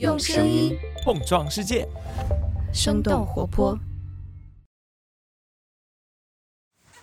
[0.00, 1.86] 用声音碰撞世界，
[2.72, 3.78] 生动活泼。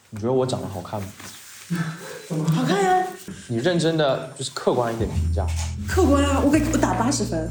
[0.09, 1.07] 你觉得我长得好看吗？
[2.53, 3.07] 好看呀，
[3.47, 5.47] 你认真的就是客观一点评价，
[5.87, 7.49] 客观啊，我给我打八十分，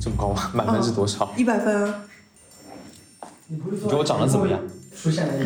[0.00, 0.50] 这么高吗？
[0.54, 1.30] 满分是多少？
[1.36, 2.04] 一百分啊。
[3.46, 4.58] 你觉得我长得怎么样？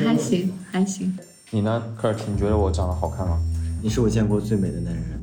[0.05, 1.19] 还行，还行。
[1.51, 2.33] 你呢，科尔汀？
[2.35, 3.37] 你觉得我长得好看吗？
[3.83, 5.21] 你是我见过最美的男人。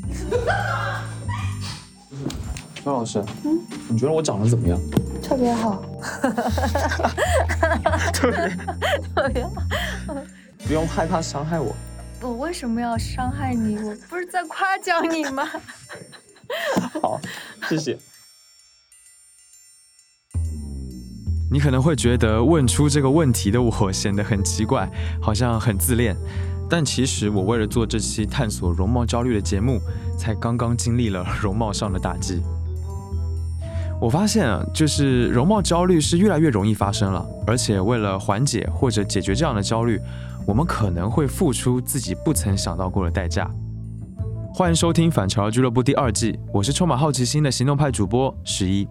[2.86, 3.59] 孙老师，嗯，
[3.89, 4.79] 你觉得我长得怎么样？
[5.20, 5.83] 特别好。
[8.14, 8.55] 特别
[9.15, 9.51] 特别好。
[10.68, 11.75] 不用害怕伤害我。
[12.21, 13.79] 我为什么要伤害你？
[13.79, 15.50] 我不是在夸奖你吗？
[17.01, 17.19] 好，
[17.68, 17.97] 谢谢。
[21.52, 24.88] 你可能会觉得问出这个问题的我显得很奇怪，
[25.19, 26.15] 好像很自恋。
[26.69, 29.82] 但其实我为了做这期探索容貌焦虑的节目，
[30.19, 32.44] 才刚刚经历了容貌上的打击。
[34.05, 39.99] 我发现啊，就是容貌焦虑是越来越容易发生了，而且为了缓解或者解决这样的焦虑，
[40.45, 43.49] 我们可能会付出自己不曾想到过的代价。
[44.53, 48.88] 欢迎收听《反潮流俱乐部》第二季，我是充满好奇心的行动派主播十一。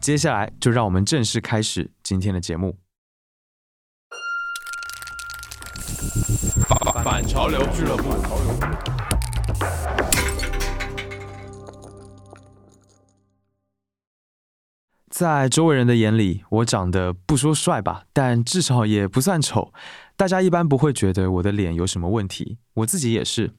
[0.00, 2.74] 接下来就让我们正式开始今天的节目。
[6.66, 8.97] 反反潮流俱乐部。
[15.18, 19.72] 在周围人的眼里，我长得不说帅吧，但至少也不算丑。
[20.16, 23.50] 大家一般不会觉得我的脸有什么问题，我自己也是。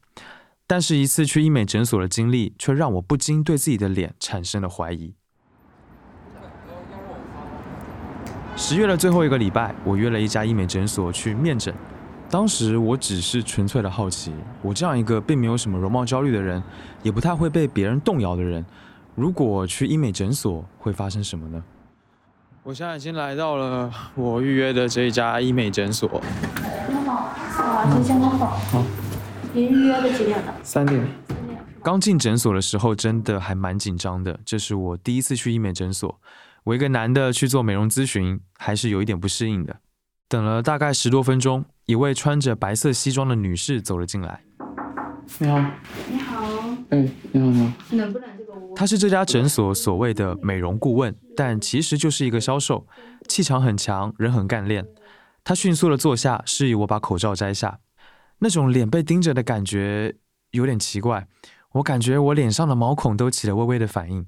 [0.66, 5.14] 但是，一次去医美诊所的经历，却让我不禁对自己的脸产生了怀疑。
[8.56, 11.76] 十月的最后一个礼拜，我约了一家医美诊所去面诊。
[12.30, 16.64] 当时我只是纯粹的好奇，我这样一个并没有什么容貌焦虑的人，
[17.04, 18.66] 也不太会被别人动摇的人，
[19.20, 21.62] 如果去医美诊所会发生什么呢？
[22.64, 26.22] 我现在已经来到了 我预约的这一家医美诊所。
[26.88, 27.16] 你好，
[27.62, 28.48] 啊，先生好。
[28.48, 28.86] 好。
[29.52, 30.54] 您预约的几点的？
[30.64, 31.06] 三点。
[31.84, 36.18] 刚进诊所的时候，真的还蛮紧张的，这是我第一次去医美诊所。
[36.64, 39.76] 我一个男的去做美容咨询，还是有一点不适应的。
[40.30, 44.40] 等了大概十多分钟，一位穿着白色西装的女士走了进来。
[45.40, 45.60] 你好。
[46.10, 46.46] 你好。
[46.92, 46.98] 哎，
[47.34, 47.74] 你好，你好。
[47.90, 48.30] 能不能
[48.80, 48.86] 这个屋？
[48.86, 52.88] 她是这家诊所所谓的美容顾问，但其实就是一个销售，
[53.28, 54.88] 气场很强，人很干练。
[55.44, 57.80] 他迅速的坐下，示意我把口罩摘下。
[58.40, 60.16] 那种脸被盯着的感觉
[60.52, 61.28] 有点奇怪，
[61.74, 64.26] 我感觉我脸上的毛孔都起了微微的反应。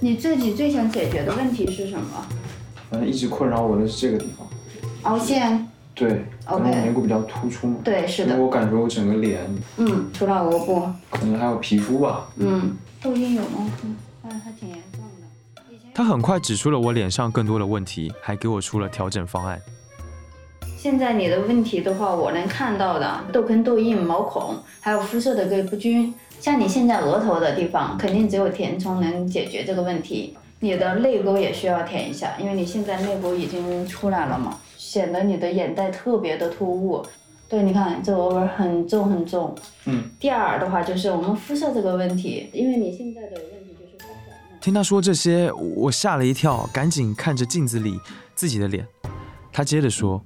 [0.00, 2.26] 你自己最想解决的问题是什么？
[2.90, 4.46] 反正一直困扰我的是这个地方，
[5.04, 5.66] 凹陷。
[5.96, 6.70] 对，OK。
[6.70, 7.76] 脸骨比较突出嘛。
[7.82, 8.36] 对，是的。
[8.36, 9.40] 我感觉我整个脸，
[9.78, 12.28] 嗯，除了额部，可能还有皮肤吧。
[12.36, 13.72] 嗯，痘印有吗？
[13.82, 15.62] 嗯，还挺严重的。
[15.94, 19.58] 他很快指出了我脸上更多的问题，还给我出了调整方案。
[20.76, 26.12] 现在你的问题的话，我能看到的痘坑、痘印、毛孔，还有肤色的个不均。
[26.38, 30.36] 像你现在额头的地方，肯定只有填充能解决这个问题。
[30.60, 37.04] 你的泪沟也需要填一下，因为你现在泪沟已经出来了嘛，显得你的眼袋特别的突兀。
[37.48, 39.52] 对，你看这额纹很重很重。
[39.86, 40.04] 嗯。
[40.20, 44.58] 第二的话就是我们肤色这个问题，因为你现在的问题就是发黄了。
[44.60, 47.98] 听他说这些，我吓了一跳，赶紧看着镜子里
[48.36, 48.86] 自己的脸。
[49.52, 50.22] 他接着说。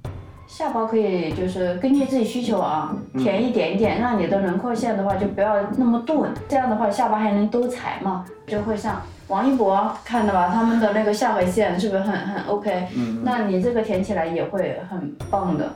[0.51, 12.89] 下巴可以就是根据自己需求啊，填一点点，让你的轮廓线的话就不要那么钝，这样的话下巴还能多裁嘛，就会像王一博看的吧，他们的那个下颌线是不是很很 OK？
[12.95, 15.73] 嗯，那你这个填起来也会很棒的。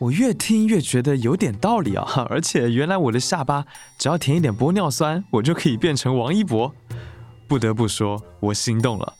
[0.00, 3.64] 我越听越觉得有点道理啊，而且原来我的下巴
[3.96, 6.72] 只要填一点玻尿酸，我就可以变成王一博。
[7.46, 9.12] 不得不说，我心动了。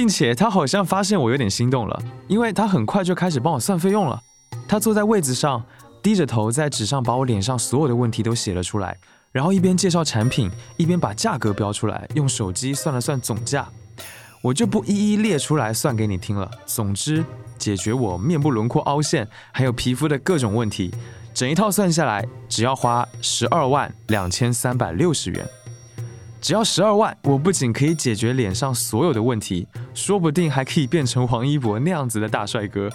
[0.00, 4.18] 并且他好像发现我有点心动了，因为他很快就开始帮我算费用了。
[4.66, 5.62] 他坐在位子上，
[6.02, 8.96] 低着头在纸上把我脸上所有的问题都写了出来，
[9.30, 13.68] 然后一边介绍产品，一边把价格标出来，用手机算了算总价。
[14.40, 16.50] 我就不一一列出来算给你听了。
[16.64, 17.22] 总之，
[17.58, 20.90] 解决我面部轮廓凹陷还有皮肤的各种问题，
[21.34, 25.46] 整一套算下来只要花十二万两千三百六十元。
[26.40, 32.88] 只要十二万，我不仅可以解决脸上所有的问题，说不定还可以变成王一博那样子的大帅哥。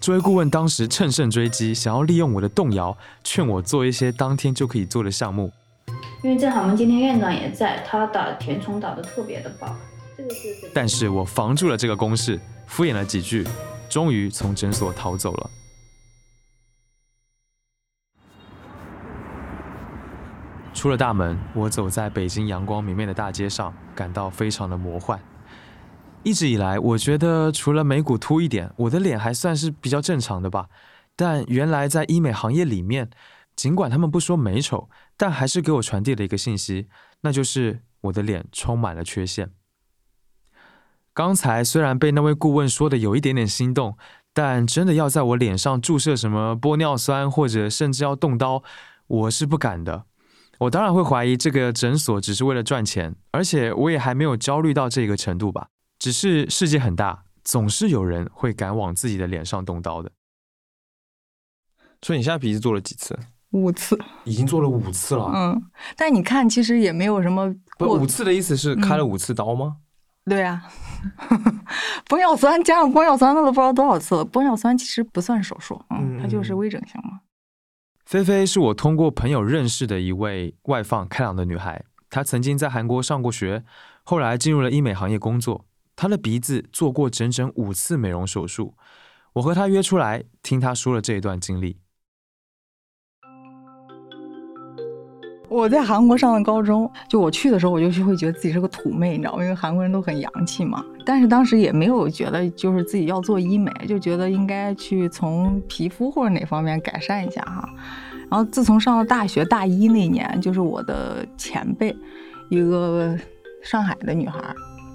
[0.00, 5.52] 这位顾问当时乘胜追击，想要利用我的动摇，劝我做一些当天就可以做的项目。
[6.24, 9.76] 因为正好我们今天院长也在，他打填充打的特别的棒。
[10.16, 10.70] 这个是。
[10.74, 13.46] 但是我防住了这个攻势，敷衍了几句，
[13.88, 15.50] 终于从诊所逃走了。
[20.82, 25.16] 出了大门，我走在北京阳光明媚的大街上，感到非常的魔幻。
[26.24, 30.66] 一直以来，我觉得除了眉骨凸一点，我的脸还算是比较正常的吧。
[31.14, 33.08] 但原来在医美行业里面，
[33.54, 36.88] 尽管他们不说美丑，但还是给我传递了一个信息，
[37.20, 39.52] 那就是我的脸充满了缺陷。
[41.14, 43.96] 刚才虽然被那位顾问说的有一点点心动，
[44.34, 48.64] 但真的要在我脸上注射什么玻尿酸，或者甚至要动刀，
[49.06, 50.06] 我是不敢的。
[50.62, 55.66] 我当然会怀疑这个诊所只是为了赚钱，而且我也还没有焦虑到这个程度吧。
[55.98, 60.12] 只是世界很大，总是有人会敢往自己的脸上动刀的。
[62.00, 63.18] 所以你现在鼻子做了几次？
[63.50, 65.30] 五次，已经做了五次了。
[65.34, 65.62] 嗯，
[65.96, 67.52] 但你看，其实也没有什么。
[67.76, 69.78] 不，五次的意思是开了五次刀吗？
[70.24, 70.62] 对啊，
[72.08, 74.24] 玻尿酸加上玻尿酸，那都不知道多少次了。
[74.24, 77.18] 玻尿酸其实不算手术，嗯，它就是微整形嘛。
[78.12, 83.64] 菲菲是我通过朋友认识的一位外放开朗的女孩，她曾经在韩国上过学，
[84.02, 85.64] 后来进入了医美行业工作。
[85.96, 88.74] 她的鼻子做过整整五次美容手术。
[89.32, 91.78] 我和她约出来，听她说了这一段经历。
[95.52, 99.42] 我在韩国上的高中，就我去的时候，我就会觉得自己是个土妹，你知道吗？
[99.42, 100.82] 因为韩国人都很洋气嘛。
[101.04, 107.68] 但是当时也没有觉得就是自己要做医美，就觉得应该去从皮肤或者哪方面改善一下哈。
[108.30, 111.94] 然后自从上了大学大一那年，就是我的前辈，
[112.48, 113.14] 一个
[113.62, 114.38] 上海的女孩，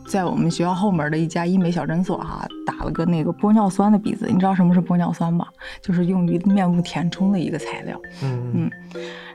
[0.08, 4.26] 在我们学校后门的一家医美小诊所哈，打了个那个玻尿酸的鼻子。
[4.28, 5.48] 你知道什么是玻尿酸吧？
[5.82, 8.02] 就是用于面部填充的一个材料。
[8.24, 8.72] 嗯嗯。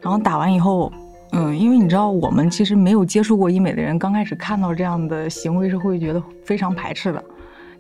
[0.01, 0.93] 然后打完以后。
[1.33, 7.25] 嗯，因为你知道，我们其实没有接触过医美的人，刚开始看到这样的行为是会觉得非常排斥的。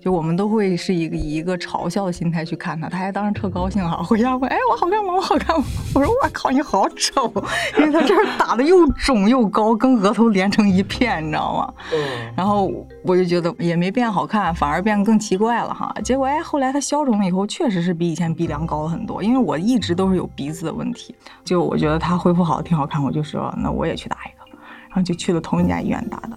[0.02, 5.14] 就我们都会是一个以一个嘲笑的心态去看他，他还当时特高兴哈，回家问，哎，我好看吗？
[5.14, 5.64] 我好看吗？
[5.94, 7.32] 我说我靠，你好丑，
[7.78, 11.74] 因为他这儿打的又肿又高，跟额头连成一片，你知道吗？
[11.92, 12.32] 嗯。
[12.36, 12.68] 然后
[13.04, 15.94] 我就觉得也没变好看，反而变得更奇怪了哈。
[16.02, 19.22] 结果哎，后来他消肿了以后，确实是比以前鼻梁高了很多。
[19.22, 21.14] 因为我一直都是有鼻子的问题，
[21.44, 24.58] 就我觉得他恢复好挺好看，我就说那我也去打一个，
[24.88, 26.36] 然后就去了同一家医院打的。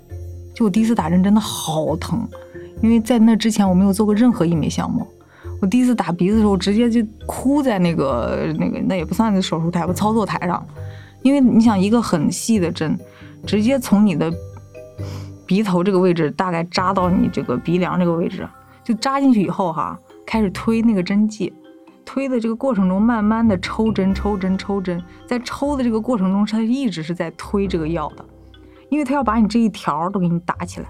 [0.54, 2.30] 就我第一次打针真的好疼。
[2.82, 5.08] 因为在那之前我没有做过任何医美项目，
[5.62, 10.64] 我第一次打鼻子的时候直接就哭在那个那个那也不算是手术台吧操作台上，
[11.24, 12.98] 因为你想一个很细的针，
[13.46, 14.32] 直接从你的
[15.46, 18.48] 鼻头这个位置大概扎到你这个鼻梁这个位置，
[18.84, 21.54] 就扎进去以后哈，开始推那个针剂，
[22.04, 28.26] 推的这个过程中慢慢的抽针抽针抽针，在抽的这个过程中，它一直是在推这个药的，
[28.90, 30.88] 因为它要把你这一条都给你打起来，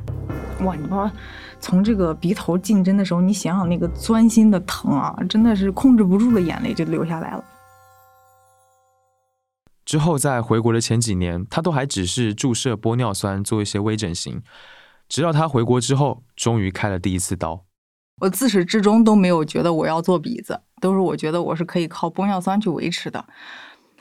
[0.65, 1.11] 哇，你妈。
[1.59, 7.43] 从这个鼻头进针的时候，你想想那个钻心的疼啊，真的是控制不住的眼泪就流下来了。
[9.83, 14.41] 之后在回国的前几年，他都还只是注射玻尿酸做一些微整形，
[15.07, 17.65] 直到他回国之后，终于开了第一次刀。
[18.21, 23.25] 我自始至终都没有觉得我要做鼻子，都是我觉得我是可以靠玻尿酸去维持的。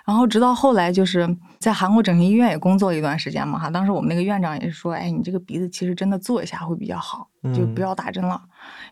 [0.05, 1.27] 然后直到后来，就是
[1.59, 8.41] 在韩国整形医院也工作了一段时间嘛，哈，当时我们那个院长也是说，哎，你这个鼻子其实真的做一下会比较好，就不要打针了，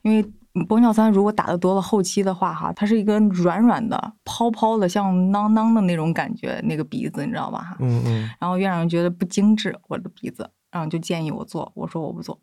[0.03, 0.25] 因为
[0.67, 12.39] 玻尿酸如果打的多了，后期的话，哈，它是一个软软的、泡泡的、像囊囊的那种感觉，那个鼻子你知道吧，哈，嗯嗯，然后院长觉得不精致，我的鼻子，然后就建议我做，我说我不做。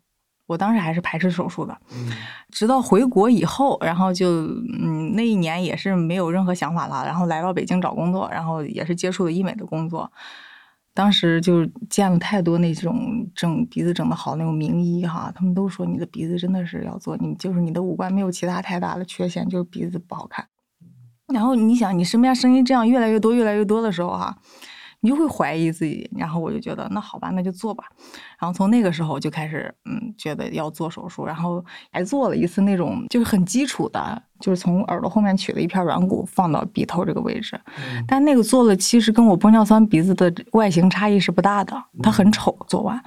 [0.50, 1.78] 我当时还是排斥手术的，
[2.50, 4.48] 直到回国以后，然后就
[4.82, 10.10] 嗯那一年也是没有任何想法了，然后来到北京找工作，然后也是接触了医美的工作。
[10.92, 20.48] 当时就见了太多那种整鼻子整的好那种名医哈，他们都说你的鼻子真的是要做，你就是你的五官没有其他太大的缺陷，就是鼻子不好看。
[21.32, 24.36] 然后你想，你身边声音这样越来越多越来越多的时候哈。
[25.00, 27.84] 你就会怀疑自己，然后我就觉得那好吧，那就做吧。
[28.38, 37.58] 然后从那个时候就开始，嗯，觉得要做手术，然后还做了一次那种就是很基础的，就是从耳朵后面取了一片软骨放到鼻头这个位置。
[38.06, 42.56] 但那个做了，其实跟我玻尿酸鼻子的外形差异是不大的，它很丑。
[42.68, 43.02] 做完，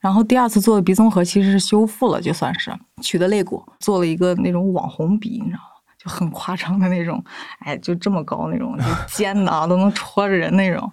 [0.00, 2.72] 然后第二次做的鼻综合其实是修复了，就算是
[3.02, 5.71] 取的肋骨，做了一个那种网红鼻，你知道吗？
[6.02, 7.22] 就很夸张的那种，
[7.60, 10.92] 哎，就这么高那种，就尖的啊，都能戳着人那种，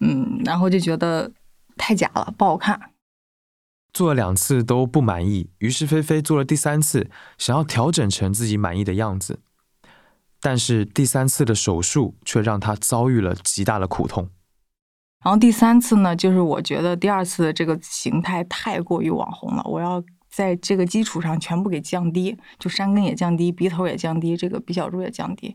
[0.00, 1.30] 嗯，然后就觉得
[1.78, 2.78] 太假了，不好看。
[3.94, 9.40] 做了两次都不满意，于是菲菲做了第三次，想要调整成自己满意的样子。
[10.40, 14.28] 但是第三次的手术却让她遭遇了极大的苦痛。
[15.24, 20.02] 然后第三次呢，就是我觉得第二次的这个形态太过于网红了，我要。
[20.34, 25.54] 在这个基础上全部给降低，就山根也降低，鼻头也降低，这个鼻小柱也降低，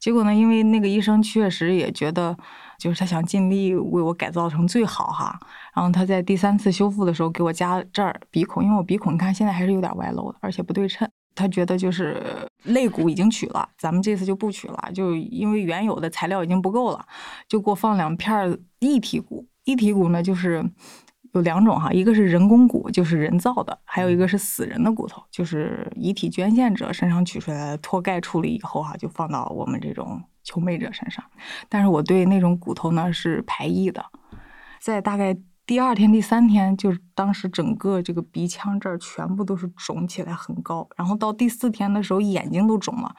[0.00, 2.36] 结果呢，因为那个医生确实也觉得，
[2.78, 5.38] 就是他想尽力为我改造成最好哈。
[5.74, 11.08] 然后他在第三次修复的时候给我加这儿鼻孔，因为我鼻孔你看现在还是有点外露的，而且不对称。
[11.34, 12.20] 他觉得就是
[12.64, 17.06] 肋骨已经取了，咱们这次就不取了，就因为原有的材料已经不够了，
[17.46, 19.46] 就给我放两片异体骨。
[19.62, 20.68] 异体骨呢，就是
[21.32, 31.24] 有两种哈，一个是人工骨，就是人造的，还有一个是死人的骨头，就是遗体捐献者身上取出来的，脱钙处理以后哈，就放到我们这种求美者身上。
[31.68, 34.04] 但是我对那种骨头呢是排异的，
[34.80, 35.36] 在大概。
[35.68, 40.88] 第二天、第三天，就是当时整个这个鼻腔这儿全部都是肿起来，很高。
[40.96, 43.14] 然后到第四天的时候，眼睛都肿了，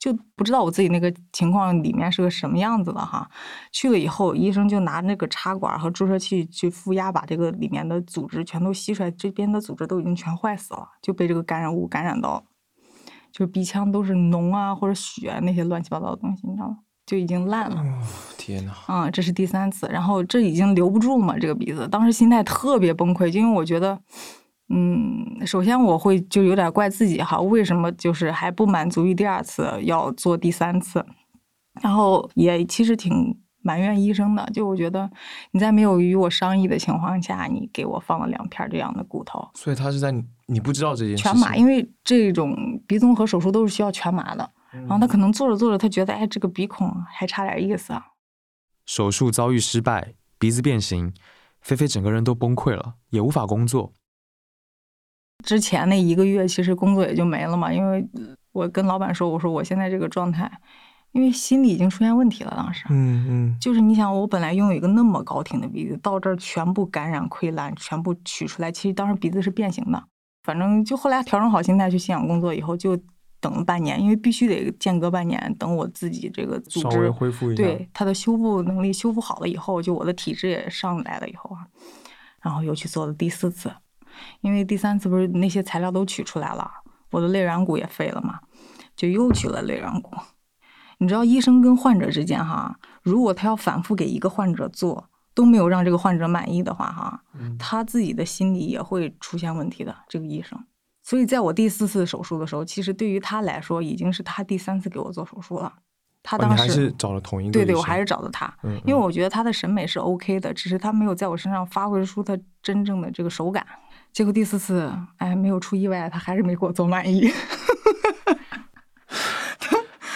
[0.00, 3.30] 就不知道我自己那个情况里面是个什么样子的哈。
[3.70, 9.10] 去了以后，医生就拿那个插管和注射器去负压，把这个里面的组织全都吸出来。
[9.12, 12.44] 这边的组织都已经全坏死了，就被这个感染物感染到，
[13.30, 16.78] 就是鼻腔都是脓啊或者血那些乱七八糟的东西，你知道吗？
[17.04, 17.84] 就已经烂了，
[18.38, 18.72] 天哪！
[18.88, 23.98] 嗯，这是第三次，然后这已经留不住嘛，这个鼻子，当时心态特别崩溃，就因为我觉得，
[24.68, 31.04] 嗯，首先我会就有点怪自己哈，为什么就是还不满足于第二次要做第三次，
[31.82, 35.10] 然后也其实挺埋怨医生的，就我觉得
[35.50, 40.14] 你在没有与我商议的情况下，你给我放了两片这样的骨头，所以他是在
[40.46, 44.48] 你不知道这件事全麻，因为这种鼻综合手术都是需要全麻的。
[44.72, 48.06] 然后他可能做着做着，他觉得哎，这个鼻孔还差点意思啊。
[48.86, 51.12] 手术遭遇失败，鼻子变形，
[51.60, 53.92] 菲菲整个人都崩溃了，也无法工作。
[55.44, 58.08] 之前那一个月，其实工作也就没了嘛，因为
[58.52, 60.50] 我跟老板说，我说我现在这个状态，
[61.12, 62.52] 因为心理已经出现问题了。
[62.56, 70.02] 当时，嗯嗯，就是你想，我本来拥有一个那么高挺的鼻子，到这儿全部感染溃烂，全部取出来，其实当时鼻子是变形的。
[70.42, 72.98] 反正就后来调整好心态去信仰工作以后就。
[73.42, 81.66] 等了半年，因为必须得间隔半年，等我自己这个组织恢复一下，对它的修复能力修复好了以后，就我的体质也上来了以后啊，
[82.40, 83.72] 然后又去做了第四次，
[84.42, 86.70] 因为第三次不是那些材料都取出来了，
[87.10, 88.38] 我的肋软骨也废了嘛，
[88.94, 90.12] 就又取了肋软骨。
[90.98, 97.24] 你知道医生跟患者之间哈，如果他要反复给一个患者做，都没有让这个患者满意的话哈，
[97.58, 99.92] 他自己的心理也会出现问题的。
[100.08, 100.64] 这个医生。
[101.02, 105.72] 所以，在我第四次手术的时候，其实对于他来说，已经是他第三次给我做手术了。
[106.22, 107.52] 他当时还是找了同一个。
[107.52, 108.54] 对对，我还是找的他，
[108.86, 113.66] 因为我觉得他的审美是 OK 的，只是他没有在我身上发挥出他真正的这个手感。
[114.12, 117.28] 结果第四次，哎，没有出意外，他还是没给我做满意。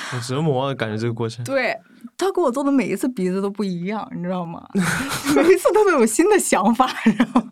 [0.09, 1.45] 好折磨啊，感觉这个过程。
[1.45, 1.77] 对
[2.17, 4.65] 他给我做的每一次鼻子都不一样，你知道吗？
[5.35, 6.87] 每一次他都有新的想法，
[7.19, 7.43] 然后？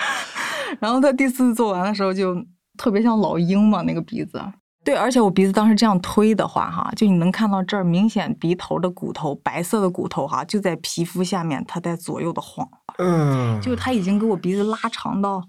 [0.78, 2.44] 然后他第四次做完的时候就。
[2.76, 4.40] 特别像老鹰嘛，那个鼻子。
[4.84, 12.68] 对，而且我鼻子当时这样推的话，哈，就你能看到这儿明显鼻头的骨头，白色的骨头，哈，就在皮肤下面，它在左右的晃。
[12.98, 15.42] 嗯，就是他已经给我鼻子拉长到，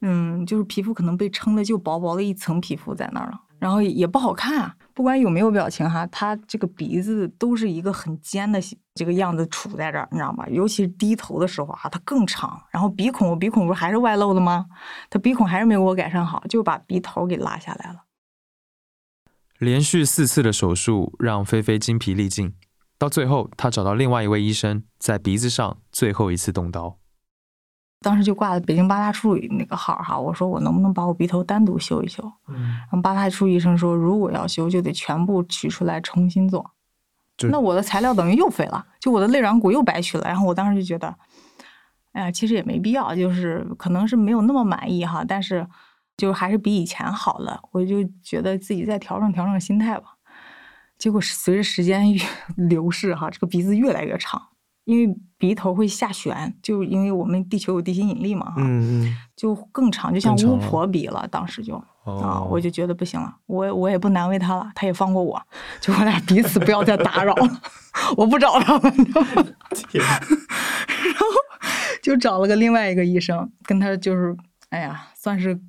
[0.00, 3.38] 嗯，就是皮肤可能被撑的就薄薄的一层皮肤在那儿了。
[3.58, 8.58] 然后也不好看，不管有没有表情哈，他这个鼻子都是一个很尖的
[8.94, 10.46] 这个样子杵在这儿，你知道吗？
[10.48, 12.58] 尤其是低头的时候啊，它更长。
[12.70, 14.64] 然后鼻孔，鼻孔不是还是外露的吗？
[15.10, 18.04] 他鼻孔还是没给我改善好，就把鼻头给拉下来了。
[19.58, 22.54] 连续四次的手术让菲菲精疲力尽，
[22.96, 26.96] 到最后她找到另外一位医生，在鼻子上最后一次动刀。
[28.06, 32.22] 当时就挂了北京八大处那个号哈，我说我能不能把我鼻头单独修一修？
[32.46, 36.70] 嗯，然后八大处医生说，如果要修，就得全部取出来重新做。
[37.50, 40.24] 那我的材料等于又废了，就我的肋软骨又白取了。
[40.24, 41.12] 然后我当时就觉得，
[42.12, 45.66] 哎呀，其实也没必要，就是可能是没有那么满意哈，但是
[46.16, 47.60] 就还是比以前好了。
[47.72, 50.14] 我就觉得自己再调整调整心态吧。
[50.96, 52.06] 结果随着时间
[52.56, 54.40] 流逝哈，这个鼻子越来越长。
[54.86, 61.26] 因为鼻头会下旋，就因为我们地球有地心引力嘛，嗯嗯，就更长，就像巫婆鼻了。
[61.30, 61.74] 当时就
[62.04, 65.42] 啊，我就觉得不行了，我我也不难为他了，他也放过我，
[65.80, 67.60] 就我俩彼此不要再打扰了，
[68.16, 69.42] 我不找他们， 然后
[72.02, 74.36] 就找了个另外一个医生，跟他就是，
[74.70, 75.60] 哎呀，算是。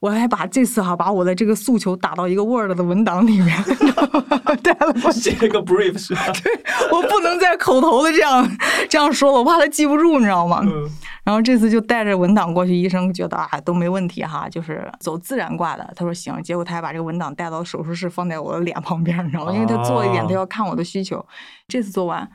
[0.00, 3.56] 我还把这次哈把我的这个诉求打到一个 Word 的文档里面，
[4.64, 6.26] 带了我写了个 brief 是吧？
[6.42, 6.50] 对，
[6.90, 8.50] 我不能再口头的这样
[8.88, 10.60] 这样说了，我怕他记不住，你知道吗？
[10.64, 10.88] 嗯。
[11.22, 15.92] 然后这次就带着文档过去，医生觉得啊都没问题哈，就是走自然挂的。
[15.94, 19.52] 他说行，结果他还把这个文档带到手术室，放在我的脸旁边，你知道吗？
[19.52, 21.24] 因为他做一点，他要看我的需求。
[21.68, 22.28] 这次做完，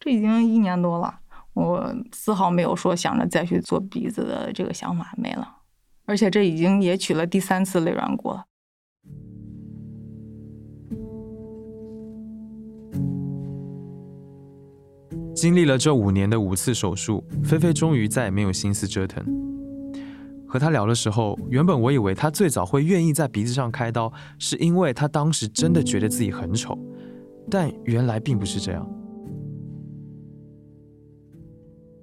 [0.00, 1.14] 这已经一年多了，
[1.52, 5.46] 我丝毫没有说想着再去做鼻子的这个想法，没了。
[6.10, 8.44] 而且这已经也取了第三次肋软骨了。
[15.32, 19.24] 经历了这五年的五次手术，菲菲终于再也没有心思折腾。
[20.48, 26.76] 和他聊的时候，原本我以为他最早会愿意在鼻子上开刀，是因为他当时真的觉得自己很丑，
[27.48, 28.84] 但原来并不是这样。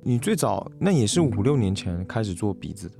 [0.01, 2.95] 你最早那也是五六年前开始做鼻子的，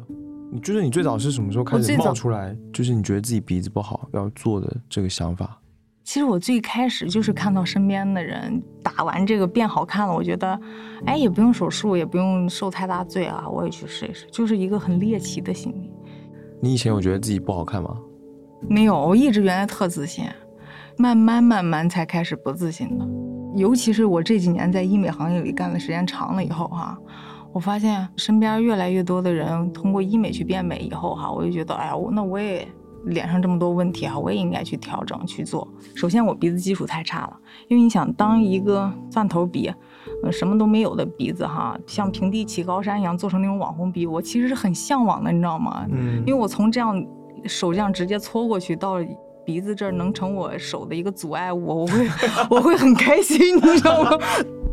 [0.51, 2.55] 你就是你最早是什么时候开始冒出来？
[2.73, 5.59] 就是你觉得自己鼻子不好要做的这个想法？
[6.03, 10.57] 其实我最开始就是看到身边的人打完这个变好看了，我觉得，
[11.05, 15.91] 哎，也不用手术，也不用受太大罪啊，我也去试一试，就是一个很猎奇的心理。
[16.61, 17.97] 你以前有觉得自己不好看吗？
[18.69, 20.23] 没有，我一直原来特自信，
[20.97, 23.05] 慢慢慢慢才开始不自信的。
[23.57, 26.97] 尤其是我这几年在医美行业里干的时间长了以后哈，
[27.57, 32.67] 我发现身边越来越多的人通过医美去变美以后哈，我就觉得，哎呀，我那我也。
[33.05, 35.65] 脸上这么多问题哈，我也应该去调整去做。
[35.95, 37.37] 首先，我鼻子基础太差了，
[37.69, 39.71] 因为你想当一个蒜头鼻，
[40.23, 45.85] 呃，什么都没有的鼻子哈，像平地起高山一样做成那种网红鼻，我其实是很向往的，你知道吗？
[45.89, 46.21] 嗯。
[46.25, 47.01] 因为我从这样
[47.45, 48.95] 手这样直接搓过去到
[49.45, 52.07] 鼻子这儿能成我手的一个阻碍物，我会
[52.51, 54.11] 我会很开心，你知道吗？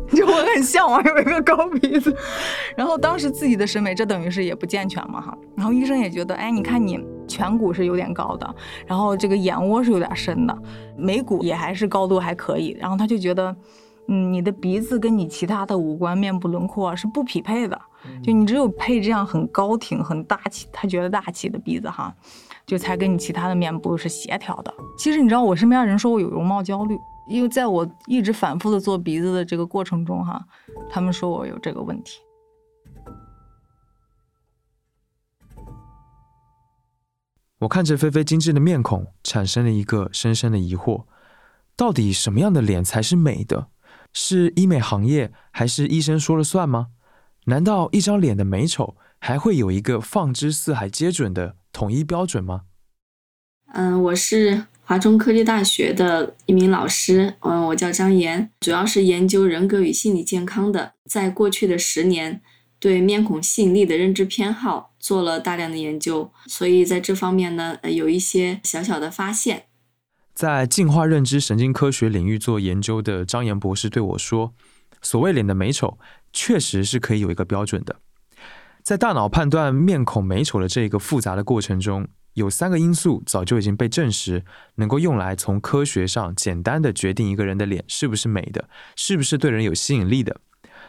[0.13, 2.15] 就我很向往有一个高鼻子。
[2.75, 6.99] 然后当时自己的审美这等于是也不健全嘛哈，然后医生也觉得，哎，你看你。
[7.27, 10.55] 颧骨是有点高的，然后这个眼窝是有点深的，
[10.95, 12.77] 眉骨也还是高度还可以。
[12.79, 13.53] 然后他就觉得，
[14.07, 17.81] 嗯，你的鼻子跟你其他的五官面部轮廓是不匹配的，
[18.23, 22.13] 就你只有配这样很高挺、很大气，他觉得大气的鼻子哈，
[22.63, 24.71] 就才跟你其他的面部是协调的。
[24.95, 26.95] 其实你知道，我身边人说我有容貌焦虑，
[27.27, 30.45] 因为在我一直反复的做鼻子的这个过程中哈，
[30.89, 32.19] 他们说我有这个问题。
[37.59, 41.05] 我看着菲菲精致的面孔，产生了一个深深的疑惑：
[41.75, 43.69] 到底什么样的脸才是美的？
[44.13, 46.87] 是医美行业还是医生说了算吗？
[47.45, 52.63] 难道一张脸的美丑还会有一个放之四海皆准的统一标准吗？
[53.73, 60.93] 嗯，我是华中科技大学的一名老师，嗯，我叫张岩，主要是研究人格与心理健康的。
[61.05, 62.41] 在过去的十年。
[62.77, 69.63] 对面孔吸引力的认知偏好做了大量的研究，所以在这方面呢，有一些小小的发现。
[70.35, 74.53] 在进化认知神经科学领域做研究的张岩博士对我说
[75.01, 75.97] ：“所谓脸的美丑，
[76.31, 77.95] 确实是可以有一个标准的。
[78.83, 84.43] 在大脑判断面孔美丑的这个复杂的过程中，有三个因素早就已经被证实，
[84.75, 90.41] 能够用来从科学上简单的决定一个人的脸是不是美的，是不是对人有吸引力的。”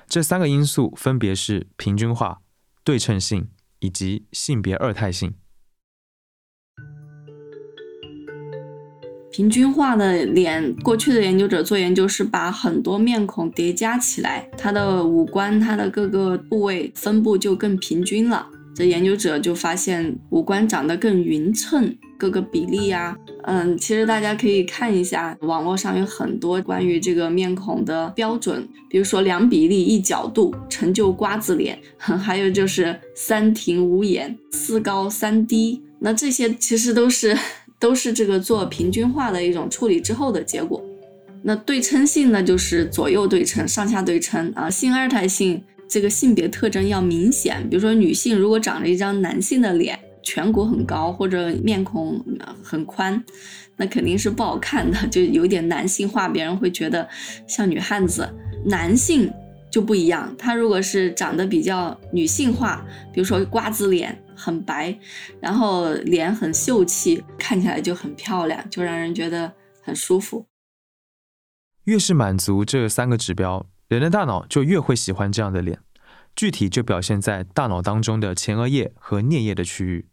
[0.08, 2.40] 这三个因素分别是平均化、
[2.84, 5.34] 对称性以及性别二态性。
[9.30, 18.48] 平均化的脸，过去的研究者做研究是把很多面孔叠加起来，它的五官、它的各个部位分布就更平均了。
[18.76, 21.96] 这研究者就发现五官长得更匀称。
[22.18, 37.36] 各个比例呀，嗯，其实大家可以看一下，网络上有很多关于这个面孔的标准，比如说两比例一角度成就瓜子脸， 还有就是三庭五眼四高三低，那这些其实都是
[37.78, 40.82] 都是这个做平均化的一种处理之后的结果。
[41.42, 44.70] 那对称性呢，就是左右对称、上下对称啊。
[44.70, 49.98] 性二态性这个性别特征要明显，比如说女性如果长着一张男性的脸。
[50.26, 52.20] 颧骨很高或者面孔
[52.60, 53.24] 很宽，
[53.76, 57.08] 那肯定是不好看的，就有点男性化，别人会觉得
[57.46, 58.28] 像女汉子。
[58.64, 59.32] 男性
[59.70, 64.98] 就不一样，他如果是长得比较女性化，比如说瓜子脸很白，
[65.40, 70.44] 然后脸很秀气，看起来就很漂亮，就让人觉得很舒服。
[71.84, 75.80] 越是满足这三个指标，人的大脑就越会喜欢这样的脸。
[76.34, 80.06] 具体就表现在大脑当中的前额叶和颞叶的区域。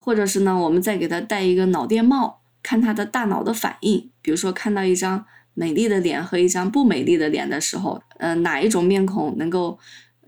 [0.00, 4.10] 或者是呢，我们再给他戴一个脑电帽，看他的大脑的反应。
[4.22, 9.78] 比如说，看到一张美丽的脸和一张不美丽的脸的时候，呃，哪一种面孔能够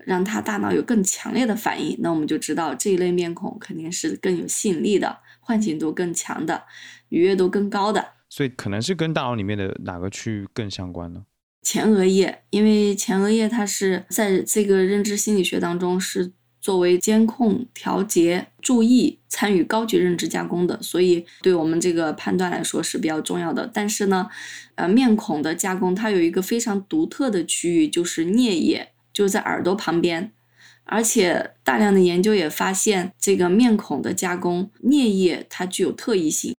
[0.05, 1.97] 让他大脑有更强烈的反应？
[1.99, 6.63] 那我们就知道这一类面孔肯定是更有吸引力的，唤醒度更强的，
[7.09, 8.13] 愉悦度更高的。
[8.29, 11.25] 所以可能是跟大脑里面的哪个区域更相关呢？
[11.67, 16.31] 前额叶，因为前额叶它是在这个认知心理学当中是。
[16.59, 23.69] 作为监控、调节、注意、参与高级认知加工的，所以对我们这个判断来说是比较重要的。
[23.73, 24.27] 但是呢，
[24.75, 30.33] 呃，面孔的加工它有一个非常独特的区域，就是颞叶，就在耳朵旁边。
[30.83, 36.53] 而且大量的研究也发现，这个面孔的加工，颞叶它具有特异性。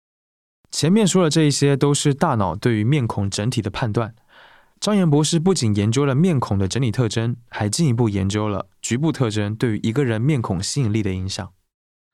[0.70, 4.14] 前面说的这一些都是大脑对于面孔整体的判断，
[4.80, 11.50] 张岩博士不仅研究了面孔的整体特征，还进一步研究了局部特征对于一个人面孔吸引力的影响。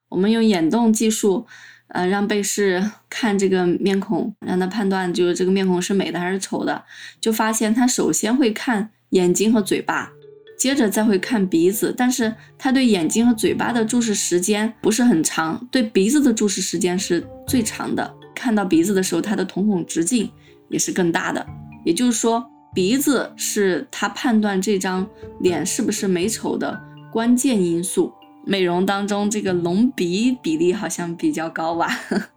[0.09, 1.45] 我们用眼动技术，
[1.89, 6.83] 呃，让被试看这个面孔，让他判断就是这个面孔是美的还是丑的，
[7.21, 10.11] 就发现他首先会看眼睛和嘴巴，
[10.57, 18.11] 接着再会看鼻子，但是他对眼睛和嘴巴的注视时间不是很长，对鼻子的注视时间是最长的。
[18.33, 20.31] 看到鼻子的时候，他的瞳孔直径
[20.69, 21.45] 也是更大的，
[21.85, 22.43] 也就是说。
[22.75, 25.07] 鼻子是他判断这张
[25.39, 26.77] 脸是不是美丑的
[27.09, 28.13] 关键因素。
[28.45, 31.87] 美容当中，这个隆鼻比例好像比较高吧？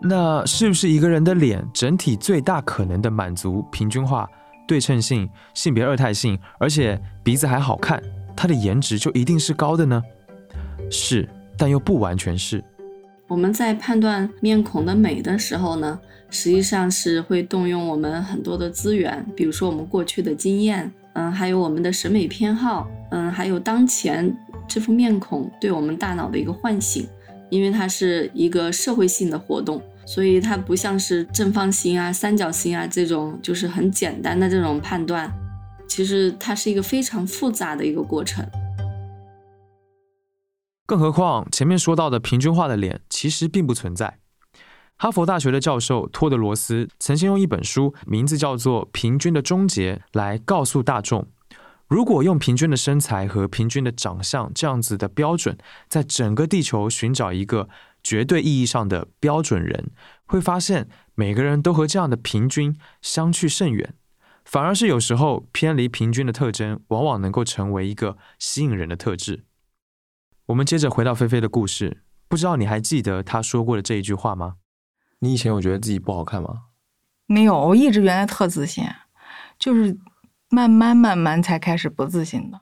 [0.00, 4.28] 那是不是一个人的脸整体最大可能的满足平均化、
[4.68, 8.00] 对称性、性别二态性，而且鼻子还好看，
[8.36, 10.00] 他的颜值就一定是高的呢？
[10.92, 12.62] 是，但又不完全是。
[13.28, 15.98] 我们在判断面孔的美的时候呢？
[16.28, 24.36] 实际上是会动用我们很多的资源，比如说我们过去的经验，嗯，还有我们的审美偏好，嗯，还有当前
[24.66, 27.08] 这副面孔对我们大脑的一个唤醒，
[27.48, 35.32] 因为它是一个社会性的活动，所以它不像是正方形啊、三角形啊这种就是很简单的这种判断，
[35.88, 38.44] 其实它是一个非常复杂的一个过程。
[40.86, 44.20] 更何况前面说到的平均化的脸其实并不存在。
[44.96, 51.26] 哈佛大学的教授托德罗斯曾经用一本书，名字叫做《平均的终结》，来告诉大众：
[51.86, 57.68] 如果用平均的身材和平均的长相这样子的标准，在整个地球寻找一个
[58.02, 59.90] 绝对意义上的标准人，
[60.24, 63.92] 会发现每个人都和这样的平均相去甚远。
[64.46, 69.44] 反而是有时候偏离平均的特征，往往能够成为一个吸引人的特质。
[70.46, 74.56] 我们接着回到菲菲的故事，不知道你还记得她说过的这一句话吗？
[75.18, 76.66] 你以前有觉得自己不好看吗？
[77.26, 78.84] 没有，我一直原来特自信，
[79.58, 79.98] 就是
[80.48, 82.60] 慢慢慢慢才开始不自信的。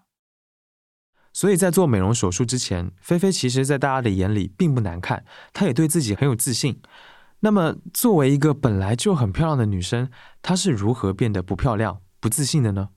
[1.35, 6.81] 所以在做美容手术之前，菲菲其实，在大家的眼里并不难看，她也对自己很有自信。
[7.41, 12.91] 那么，作为一个本来就很漂亮的女生，她是如何变得不漂亮、不自信的呢？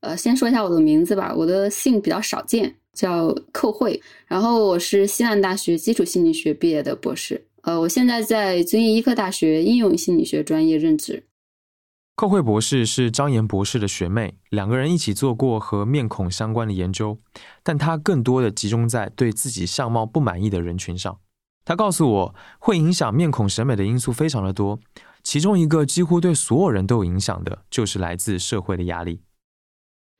[0.00, 7.46] 呃，先说一下我的名字吧，我的姓比较少见，叫寇慧，然后我是西南大学基础心理学毕业的博士。
[7.62, 11.24] 呃，我现在在遵义医科大学应用心理学专业任职。
[12.16, 17.18] 寇慧博士是张岩博士的学妹，两个人一起做过和面孔相关的研究，
[17.62, 21.18] 但她更多的集中在对自己相貌不满意的人群上。
[21.64, 24.78] 她告诉我，会影响面孔审美的因素非常的多，
[25.22, 29.20] 其中一个几乎对所有人都有影响的，就是来自社会的压力。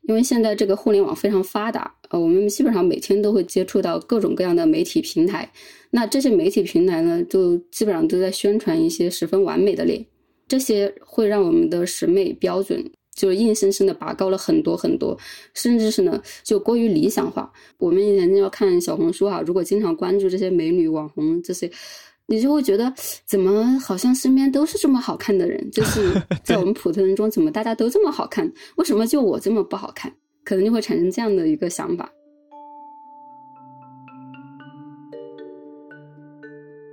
[0.02, 5.50] 因为现在这个互联网非常发达，呃，我们基本上每天都会接触到各种各样的媒体平台。
[5.90, 10.04] 那这些媒体平台呢，就基本上都在宣传一些十分完美的脸，
[10.48, 12.84] 这些会让我们的审美标准
[13.14, 15.16] 就硬生生的拔高了很多很多，
[15.54, 17.52] 甚至是呢就过于理想化。
[17.78, 21.70] 我们以前要看小红书啊，如果经常关注这些美女网红这些。
[22.30, 22.94] 你就会觉得，
[23.26, 25.68] 怎么好像身边都是这么好看的人？
[25.72, 26.12] 就是
[26.44, 28.48] 在我们普通人中，怎么大家都这么好看？
[28.76, 30.12] 为什么就我这么不好看？
[30.44, 32.08] 可能就会产生这样的一个想法。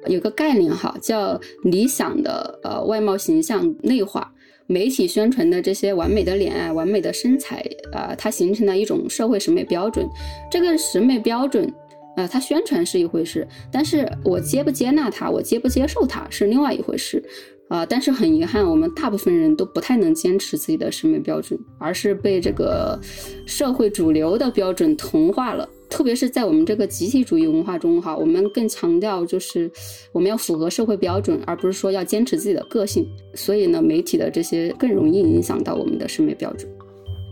[0.08, 4.34] 有个概念哈，叫理想的呃外貌形象内化。
[4.66, 10.10] 媒体宣传的这些完美的脸、完美的身材啊，它形成了一种社会审美标准。
[10.50, 11.72] 这个审美标准。
[12.18, 17.24] 呃，他宣传是一回事，但是我接不接纳他，我接不接受他是另外一回事，
[17.68, 23.00] 啊，但是很遗憾，我们大部分人都不太能坚持自己的审美标准，而是被这个
[23.46, 25.70] 社会主流的标准同化了。
[25.90, 29.72] 特别是在我们这个集体主义文化中，哈，我们更强调就是
[30.12, 33.08] 我们要符合社会标准，而不是说要坚持自己的个性。
[33.36, 36.70] 所以呢，媒体的这些更容易影响到我们的审美标准。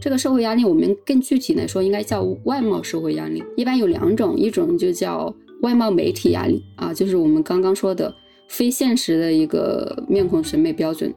[0.05, 3.43] 这个社会压力，我们更具体来说，应该叫外貌社会压力。
[3.57, 8.13] 一般有两种，一种就叫外貌媒体压力啊，就是我们刚刚说的
[8.47, 11.11] 非现实的一个面孔审美标准，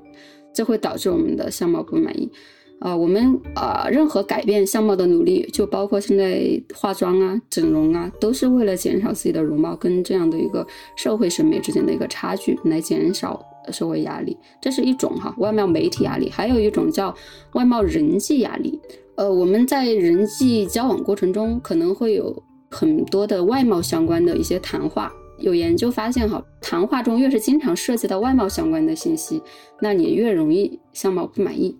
[0.55, 2.31] 这会导致我们的相貌不满意。
[2.81, 14.37] 啊，我们啊，任何改变相貌的努力，就包括现在化妆啊、整容啊，都是为了减少自己的容貌跟这样的一个社会审美之间的一个差距，来减少社会压力。
[14.61, 17.13] 这是一种哈外貌媒体压力，还有一种叫
[17.55, 18.81] 外貌人际压力。
[19.17, 25.13] 呃，我们在人际交往过程中，可能会有很多的外貌相关的一些谈话。
[25.39, 29.43] 有研究发现哈，谈话中越是经常涉及到外貌相关的信息，
[29.81, 31.77] 那你越容易相貌不满意。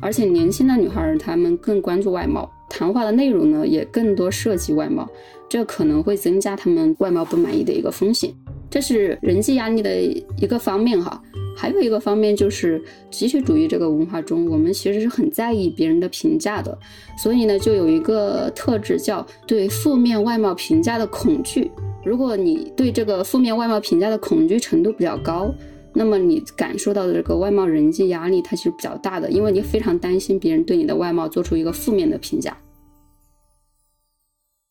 [0.00, 5.08] 而且年轻的女孩儿，她们更关注外貌，谈话的内容呢也更多涉及外貌，
[5.48, 8.32] 这可能会增加她们外貌不满意的一个风险。
[8.70, 10.00] 这是人际压力的
[10.38, 11.20] 一个方面哈。
[11.56, 16.78] 还有一个方面就是集体主义这个文化中，我们其实是很在意别人的评价的，
[17.18, 21.70] 所以呢，就有一个特质叫对负面外貌评价的恐惧。
[22.02, 25.52] 如果你对这个负面外貌评价的恐惧程度比较高，
[25.92, 32.56] 那么你感受到的这个外貌人际压力，它其实比较大的，因为你非常担心别人对你的外貌做出一个负面的评价。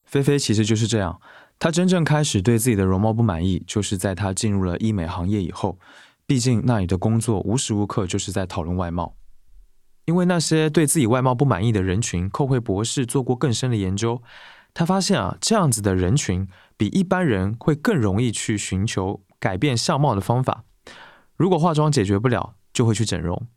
[0.05, 1.19] 菲菲其实就是这样，
[1.60, 5.77] 她真正开始对自己的容貌不满意，就是在她进入了医美行业以后。
[6.25, 9.15] 毕竟那里的工作无时无刻就是在讨论外貌，
[10.05, 14.21] 因为那些对自己外貌不满意的人群，寇慧博士做过更深的研究，
[14.73, 20.65] 他发现啊，这样子的人群比一般人会更容易去寻求改变相貌的方法。
[21.39, 23.47] 如果化妆解决不了，就会去整容，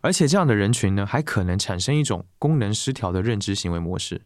[0.00, 4.22] 而且这样的人群呢，还可能产生一种功能失调的认知行为模式。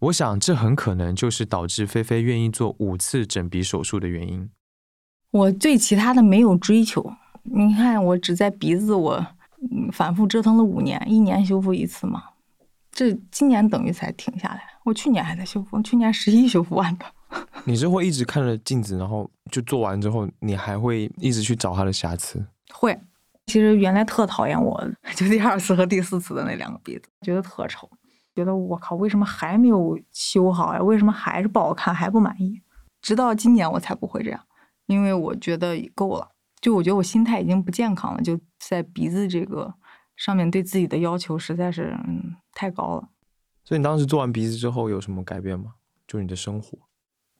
[0.00, 4.50] 我想，这很可能就是导致菲菲愿意做五次整鼻手术的原因。
[5.30, 7.12] 我对其他的没有追求。
[7.44, 9.24] 你看，我只在鼻子，我
[9.92, 12.24] 反复折腾了五年，一年修复一次嘛。
[12.92, 14.62] 这今年等于才停下来。
[14.84, 17.06] 我去年还在修复，去年十一修复完的。
[17.64, 22.44] 你是会一直看着镜子，然后就做完之后，你还会一直去找它的瑕疵？
[22.72, 22.98] 会。
[23.46, 24.80] 其实原来特讨厌我，
[25.16, 27.90] 就第二次和第四次的那两个鼻子，觉得特丑，
[28.36, 30.80] 觉得我靠，为什么还没有修好呀？
[30.80, 32.60] 为什么还是不好看，还不满意？
[33.00, 34.40] 直到今年我才不会这样，
[34.86, 36.28] 因为我觉得够了。
[36.60, 39.74] 就我觉得我心态已经不健康了，就在鼻子这个
[40.16, 43.08] 上面对自己的要求实在是嗯太高了。
[43.64, 45.74] 所以你当时做完鼻子之后有什么改变吗？
[46.06, 46.78] 就你的生活？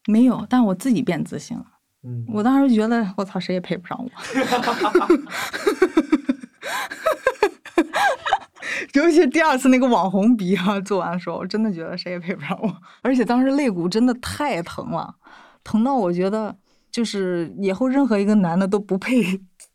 [0.06, 1.64] 没有，但我自己变自信了。
[2.04, 4.10] 嗯，我当时觉得我操，谁也配不上我。
[8.94, 12.76] 尤其是第二次那个网红鼻啊，做完的时候，我真的觉得谁也配不上我。
[13.02, 15.14] 而且当时肋骨真的太疼了，
[15.64, 16.56] 疼到我觉得。
[16.90, 19.22] 就是以后任何一个男的都不配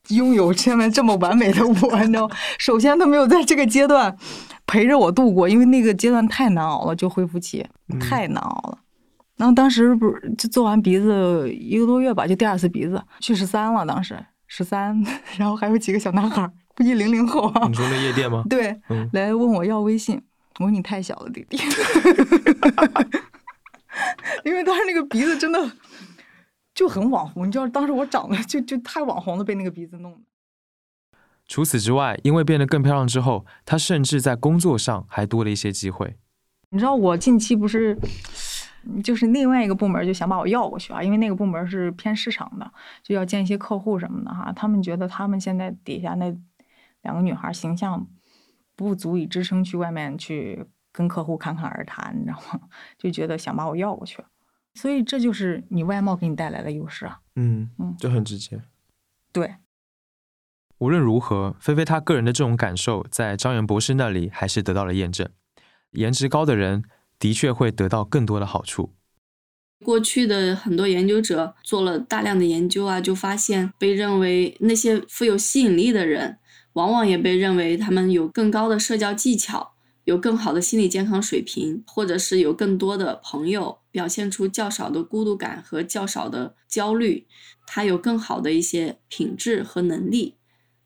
[0.10, 2.30] 拥有现在这么完美的我，你知道？
[2.58, 4.16] 首先他没有在这个阶段
[4.66, 7.66] 陪着我度过，因为那个阶段太难熬了，就恢复期
[8.00, 8.80] 太难熬了。
[9.36, 14.18] 然后当时不是就做完鼻子一个多月吧，就第二次鼻子去十三了，当时
[14.48, 15.00] 十三，
[15.38, 17.68] 然后还有几个小男孩， 估计零零后啊。
[17.68, 18.44] 你说那夜店吗？
[18.50, 18.76] 对，
[19.14, 20.20] 来问我要微信，
[20.60, 21.60] 我说你太小了，弟弟，
[24.44, 25.72] 因为当时那个鼻子真的。
[26.78, 30.20] 就很网红，你知道，当时我长得就就太网红了，被那个鼻子弄的。
[31.48, 36.18] 除此之外，因为变得更漂亮之后，她甚至在工作上还多了一些机会。
[36.70, 37.98] 你知道，我近期不是
[39.04, 44.54] 就是另外一个部门就想把我要过去啊，因为那个部门是偏市场的，就要见一些客户什么的哈。
[44.54, 46.32] 他们觉得他们现在底下那
[47.02, 48.06] 两个女孩形象
[48.76, 52.68] 不足以支撑去外面去跟客户侃侃而谈，你知道吗？
[53.00, 54.24] 就觉得想把我要过去。
[54.78, 57.20] 所以这就是你外貌给你带来的优势啊！
[57.36, 58.62] 嗯嗯，就很直接。
[59.32, 59.56] 对。
[60.78, 65.28] 无论如何，菲菲她个人的这种感受，在张元博士那里还是得到了验证。
[65.94, 66.84] 颜值高的人
[67.18, 68.94] 的确会得到更多的好处。
[69.84, 76.38] 过去的很多研究者做了大量的研究啊，就发现被认为那些富有吸引力的人，
[76.74, 79.74] 往往也被认为他们有更高的社交技巧。
[80.08, 87.28] 有更好的心理健康水平，或者是有更多的朋友，表现出较少的孤独感和较少的焦虑，
[87.66, 90.36] 他有更好的一些品质和能力。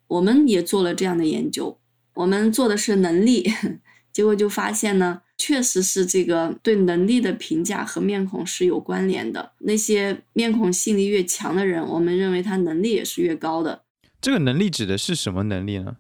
[0.08, 1.80] 我们也做了这样的研究，
[2.16, 3.48] 我们做的是能力，
[4.12, 9.52] 结果就发现呢，确实是这个对能力的评价和面孔是有关联的。
[9.60, 13.84] 那些面孔吸引力越强的人，我们认为他能力也是越高的。
[14.20, 15.98] 这个能力指的是什么能力呢？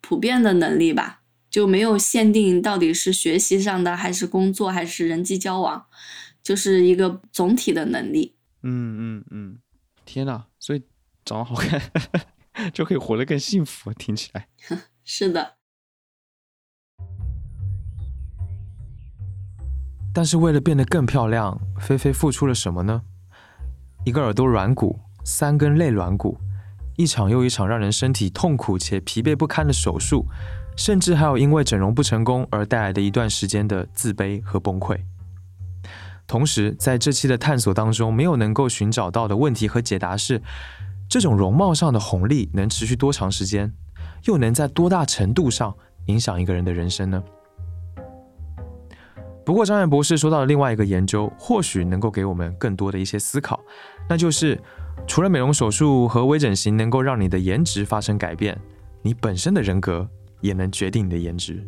[0.00, 1.18] 普遍的能力吧。
[1.52, 5.84] 就没有限定到底是学习上的还是工作还是人际交往，
[6.42, 8.34] 就是一个总体的能力。
[8.62, 9.58] 嗯嗯嗯，
[10.06, 10.46] 天哪！
[10.58, 10.82] 所以
[11.26, 11.80] 长得好看
[12.72, 14.48] 就可以活得更幸福，听起来。
[15.04, 15.56] 是的。
[20.14, 23.02] 但是为了变得更漂亮，菲菲付出了什么呢？
[24.06, 26.38] 一个耳朵软骨，三根肋软骨，
[26.96, 30.26] 一场又一场让人身体痛苦且疲惫不堪的手术。
[30.76, 34.98] 甚至还有因为整容不成功而带来的一段时间的自卑和崩溃。
[36.26, 40.40] 同时，在这期的探索当中，没有能够寻找到的问题和解答是：
[41.08, 43.72] 这种容貌上的红利能持续多长时间，
[44.24, 45.74] 又能在多大程度上
[46.06, 47.22] 影响一个人的人生呢？
[49.44, 53.60] 不过，张燕博士说到了另外一个研究，或许能够给我们更多的一些思考，
[54.08, 54.58] 那就是
[55.06, 58.58] 除了美容手术和微整形能够让你的颜值发生改变，
[59.02, 60.08] 你本身的人格。
[60.42, 61.66] 也能决定你的颜值。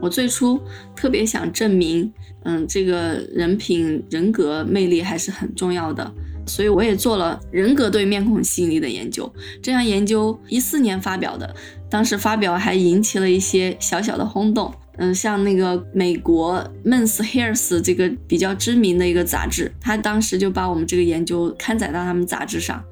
[0.00, 0.58] 我最初
[0.94, 2.10] 特别想证明，
[2.44, 6.10] 嗯，这个人品、人格魅力还是很重要的。
[6.46, 9.30] 所以我也做了人格对面孔吸引力的研究。
[9.62, 11.54] 这项研究一四年发表的，
[11.90, 14.72] 当时发表还引起了一些小小的轰动。
[14.96, 22.82] 嗯，像那个美国 Men's Health 这个比较知名的一个杂志，他当时就把我们这个研究刊载到他们杂志上。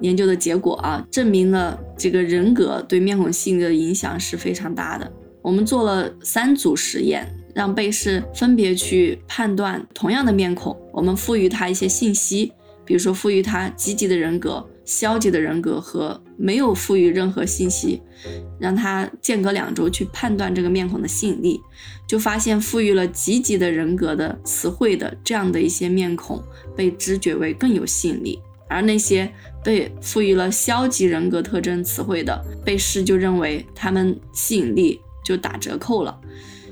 [0.00, 5.10] 研究的结果啊，证明了这个人格对面孔吸引的影响是非常大的。
[5.40, 12.52] 我们做了三组实验，让被试分别去判断同样的面孔，我们赋予他一些信息，
[12.84, 18.00] 比如说赋予他积极的人格、消极的人格和没有赋予任何信息，
[18.58, 21.60] 让他间隔两周去判断这个面孔的吸引力，
[22.06, 26.42] 就发现赋予了积极的人格的词汇的这样的一些面孔
[26.74, 28.40] 被知觉为更有吸引力。
[28.66, 29.30] 而那些
[29.64, 36.20] 被赋予了消极人格特征词汇的被试就认为他们吸引力就打折扣了，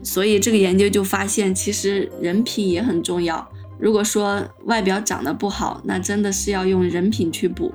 [0.05, 3.51] 所以这个研究就发现，其实人品也很重要。
[3.81, 7.73] 如果说外表长得不好，那真的是要用人品去补。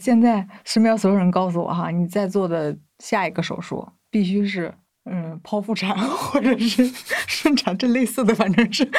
[0.00, 4.74] 现在身边所有人告诉我哈，你在做的下一个手术必须是。
[5.04, 6.90] 嗯，剖腹产 或者是
[7.28, 8.90] 顺产这类似的，反正是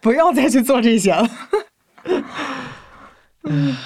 [0.00, 1.28] 不要再去做这些了。
[3.44, 3.76] 嗯。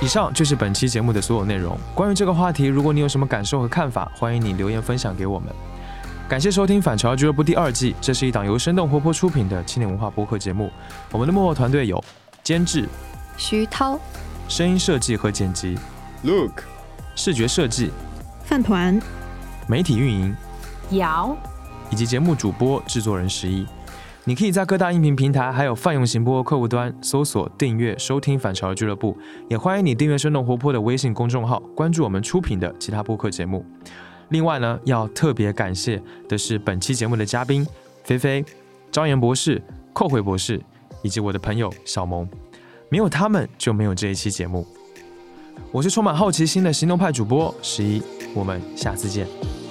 [0.00, 1.78] 以上就是本期节目的所有内容。
[1.94, 5.48] 关于这个话题，如果你有什么感受和看法，欢迎你留言分享给我们。
[6.26, 10.70] 感谢收听《反潮俱乐部》第二季，这是一档由生动活泼出品的青年文化播客节目。
[11.12, 12.02] 我们的幕后团队有
[12.42, 12.88] 监制
[13.36, 14.00] 徐涛，
[14.48, 15.78] 声音设计和剪辑
[16.22, 16.62] Look，
[17.14, 17.90] 视觉设计
[18.42, 18.98] 饭团，
[19.68, 20.34] 媒体运营
[20.92, 21.36] 姚，
[21.90, 23.66] 以及节目主播制作人十一。
[24.24, 29.12] 你可以在各大音频平台还有泛用型播客客户端搜索订阅收听《反潮俱乐部》，
[29.50, 33.62] 也欢迎你订阅生动活泼的微信公众号，关注我们出品的其他播客节目。
[34.30, 37.66] 另外呢，要特别感谢的是本期节目的嘉宾
[38.02, 38.44] 菲菲、
[38.90, 39.60] 张岩博士、
[39.92, 40.60] 寇慧博士，
[41.02, 42.28] 以及我的朋友小萌，
[42.88, 44.66] 没有他们就没有这一期节目。
[45.70, 48.02] 我是充满好奇心的行动派主播十一，
[48.34, 49.63] 我们下次见。